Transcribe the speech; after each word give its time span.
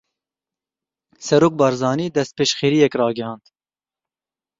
Serok 1.27 1.53
Barzanî 1.59 2.07
destpêşxeriyek 2.15 2.93
ragihand. 2.99 3.45